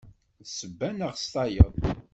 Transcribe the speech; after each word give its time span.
S 0.45 0.49
ssebba 0.49 0.89
neɣ 0.89 1.13
s 1.15 1.25
tayeḍ. 1.33 1.73